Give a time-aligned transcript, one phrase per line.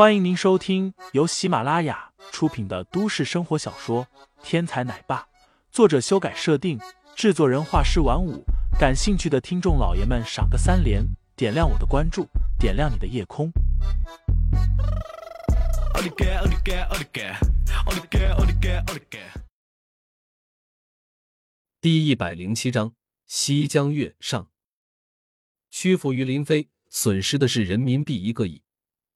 [0.00, 4.06] 欢迎您收听由喜马拉雅出品的都市生活小说
[4.42, 5.18] 《天才奶爸》，
[5.70, 6.80] 作者修改设定，
[7.14, 8.42] 制作人画师晚舞。
[8.78, 11.04] 感兴趣的听众老爷们，赏个三连，
[11.36, 12.26] 点亮我的关注，
[12.58, 13.52] 点亮你的夜空。
[21.82, 22.94] 第一百零七章：
[23.26, 24.48] 西江月上。
[25.68, 28.62] 屈服于林飞，损失的是人民币一个亿。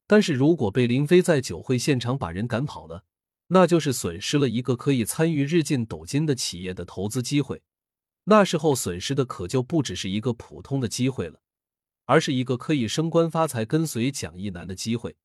[0.07, 3.05] 但是如果被林飞在酒会现场把人赶跑了，
[3.47, 7.63] 那就是损失了一个可以参与日进斗金的企业的投资机会。
[8.25, 11.43] 那时候损失的可就不只是一个普通的机会了，
[12.07, 15.17] 而是一个可以升官发财、跟随蒋一南的机会。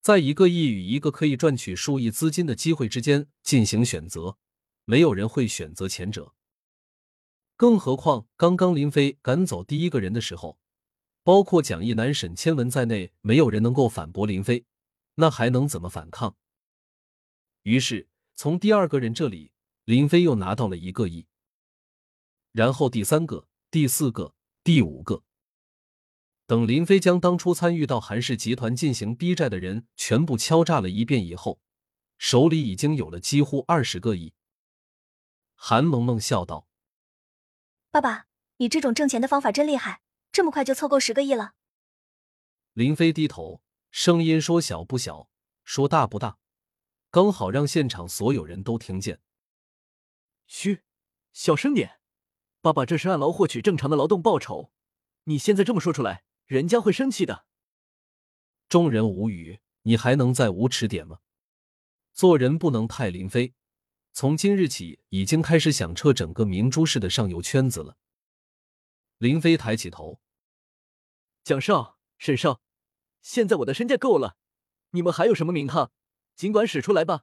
[0.00, 4.38] 在一个亿与一个可以赚取数亿资金的机会之间进行选择，
[4.84, 6.34] 没有人会选择前者。
[7.56, 10.58] 更何况，刚刚林飞赶走第一个人的时候。
[11.24, 14.64] 包括蒋义南、沈千文在内，没有人能够反驳林飞，
[15.14, 16.36] 那还能怎么反抗？
[17.62, 19.52] 于是从第二个人这里，
[19.84, 21.26] 林飞又拿到了一个亿，
[22.50, 24.34] 然后第三个、第四个、
[24.64, 25.22] 第五个，
[26.46, 31.60] 等林飞将当初参与到韩氏集团进行逼债的人全部敲诈了一遍以后，
[32.18, 34.34] 手里已经有了几乎二十个亿。
[35.54, 36.66] 韩萌萌笑道
[37.92, 40.00] ：“爸爸，你这种挣钱的方法真厉害。”
[40.32, 41.52] 这么快就凑够十个亿了？
[42.72, 45.28] 林飞低头，声音说小不小，
[45.62, 46.38] 说大不大，
[47.10, 49.20] 刚好让现场所有人都听见。
[50.46, 50.80] 嘘，
[51.34, 52.00] 小声点，
[52.62, 54.72] 爸爸这是按劳获取正常的劳动报酬，
[55.24, 57.44] 你现在这么说出来，人家会生气的。
[58.70, 61.18] 众人无语，你还能再无耻点吗？
[62.14, 63.52] 做人不能太林飞，
[64.14, 67.98] 从今日起已经开始响彻整个明珠市的上游圈子了。
[69.22, 70.20] 林飞抬起头。
[71.44, 72.60] 蒋少、沈少，
[73.20, 74.36] 现在我的身价够了，
[74.90, 75.92] 你们还有什么名堂，
[76.34, 77.22] 尽管使出来吧。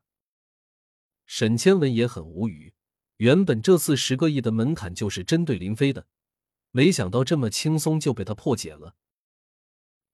[1.25, 2.73] 沈千文也很无语，
[3.17, 6.08] 原本这次十个亿的门槛就是针对林飞的，
[6.71, 8.95] 没想到这么轻松就被他破解了。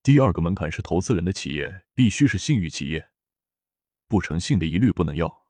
[0.02, 3.12] 第二个门槛是投资人的企业必须是信誉企业，
[4.08, 5.46] 不诚信的一律不能要。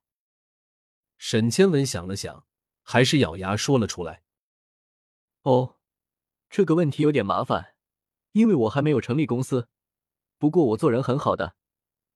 [1.16, 2.46] 沈千文想了想，
[2.82, 4.22] 还是咬牙说了出来
[5.40, 5.75] ：“哦，
[6.56, 7.74] 这个问题有点麻烦。”
[8.32, 9.68] 因为我还没有成立公司，
[10.38, 11.54] 不过我做人很好的，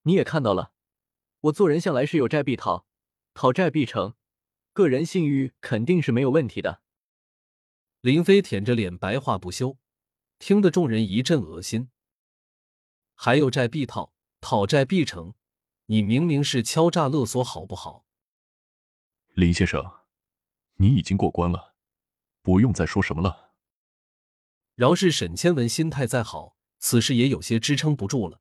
[0.05, 0.73] 你也看到了，
[1.41, 2.87] 我做人向来是有债必讨，
[3.35, 4.15] 讨债必成，
[4.73, 6.81] 个人信誉肯定是没有问题的。
[8.01, 9.77] 林飞舔着脸白话不休，
[10.39, 11.91] 听得众人一阵恶心。
[13.15, 15.35] 还有债必讨，讨债必成，
[15.85, 18.07] 你明明是敲诈勒索，好不好？
[19.35, 20.01] 林先生，
[20.77, 21.75] 你已经过关了，
[22.41, 23.50] 不用再说什么了。
[24.81, 28.41] 饶是沈千文心态再好，此时也有些支撑不住了。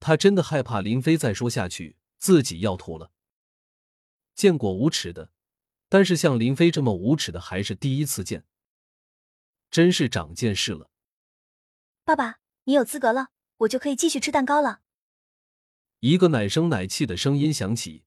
[0.00, 3.12] 他真的害怕林飞再说下去，自己要吐了。
[4.34, 5.30] 见过无耻的，
[5.88, 8.44] 但是像林飞这么无耻的还是第一次见，
[9.70, 10.90] 真是长见识了。
[12.04, 13.28] 爸爸，你有资格了，
[13.58, 14.80] 我就可以继续吃蛋糕了。
[16.00, 18.02] 一个奶声奶气的声音响起，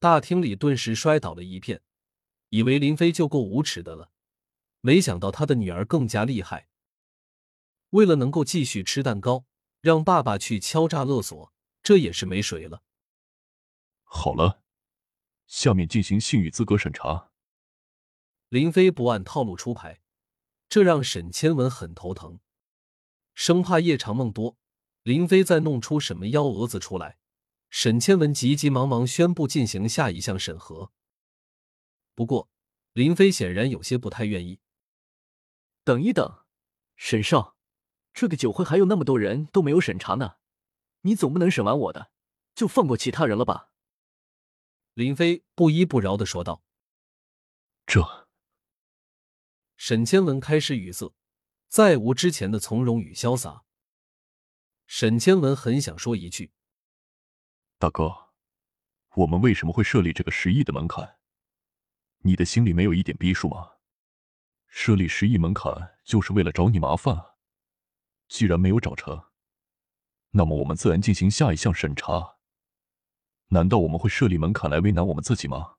[0.00, 1.82] 大厅里顿时摔倒了一片，
[2.48, 4.10] 以为林飞就够无耻的了，
[4.80, 6.66] 没想到他的女儿更加厉害。
[7.90, 9.44] 为了能够继续吃蛋糕，
[9.80, 11.52] 让爸爸去敲诈勒索，
[11.82, 12.82] 这也是没谁了。
[14.02, 14.62] 好了，
[15.46, 17.30] 下面进行信誉资格审查。
[18.48, 20.00] 林飞不按套路出牌，
[20.68, 22.40] 这让沈千文很头疼，
[23.34, 24.56] 生怕夜长梦多，
[25.02, 27.18] 林飞再弄出什么幺蛾子出来。
[27.70, 30.90] 沈千文急急忙忙宣布进行下一项审核。
[32.16, 32.50] 不过，
[32.92, 34.58] 林飞显然有些不太愿意。
[35.84, 36.44] 等一等，
[36.96, 37.56] 沈少。
[38.12, 40.36] 这个酒会还有那么多人都没有审查呢，
[41.02, 42.10] 你总不能审完我的
[42.54, 43.70] 就放过其他人了吧？
[44.94, 46.64] 林飞不依不饶的说道。
[47.86, 48.28] 这，
[49.76, 51.14] 沈千文开始语塞，
[51.68, 53.64] 再无之前的从容与潇洒。
[54.86, 56.52] 沈千文很想说一句
[57.78, 58.30] ：“大哥，
[59.14, 61.18] 我们为什么会设立这个十亿的门槛？
[62.18, 63.70] 你的心里没有一点逼数吗？
[64.66, 67.29] 设立十亿门槛就是为了找你麻烦啊！”
[68.30, 69.24] 既然没有找成，
[70.30, 72.36] 那么我们自然进行下一项审查。
[73.48, 75.74] 难道我们会设立门槛来为难我们自己吗？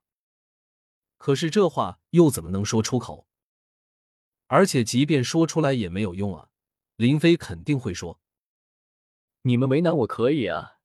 [1.17, 3.25] 可是这话又怎么能说出口？
[4.47, 6.49] 而且即便说出来也没有用啊！
[6.97, 8.19] 林飞肯定会说
[9.43, 10.79] ：“你们为难我可以啊，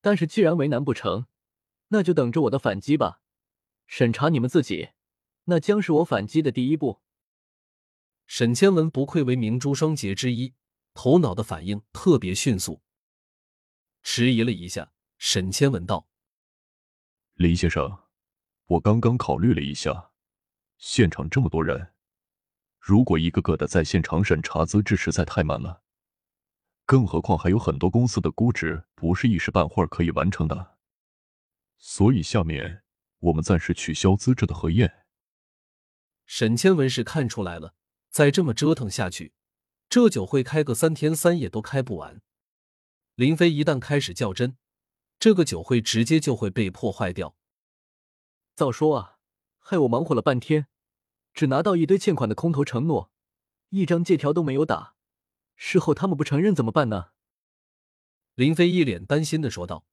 [0.00, 1.26] 但是既然为难不成，
[1.88, 3.20] 那就等着我的反击吧。
[3.86, 4.92] 审查你们自己，
[5.44, 7.02] 那将是我反击的第一步。”
[8.26, 10.54] 沈千文不愧为明珠双杰之一。
[10.94, 12.82] 头脑的反应特别迅速。
[14.02, 16.08] 迟疑了一下，沈谦问道
[17.34, 18.04] ：“林先生，
[18.66, 20.12] 我刚刚考虑了一下，
[20.78, 21.92] 现场这么多人，
[22.78, 25.82] 如果一个个的在现场审查资质，实在太慢了。
[26.86, 30.78] 更何况还有很多公司的估值不是一时半会儿可以完成的。
[31.78, 32.82] 所以下面
[33.18, 35.06] 我们暂时取消资质的核验。”
[36.26, 37.74] 沈谦文是看出来了，
[38.08, 39.34] 再这么折腾下去，
[39.90, 42.22] 这酒会开个三天三夜都开不完。
[43.16, 44.56] 林飞一旦开始较真，
[45.18, 47.34] 这个酒会直接就会被破坏掉。
[48.54, 49.18] 早说啊，
[49.58, 50.68] 害我忙活了半天，
[51.34, 53.10] 只拿到一堆欠款的空头承诺，
[53.70, 54.94] 一张借条都没有打，
[55.56, 57.08] 事后他们不承认怎么办呢？
[58.36, 59.84] 林飞一脸担心的说道。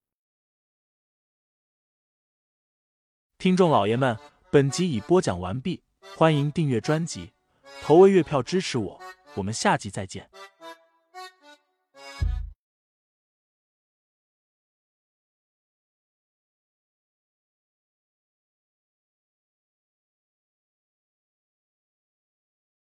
[3.39, 4.15] 听众老爷们，
[4.51, 5.81] 本集已播讲完毕，
[6.15, 7.31] 欢迎订阅专辑，
[7.81, 9.01] 投喂月票支持我，
[9.38, 10.28] 我们下集再见。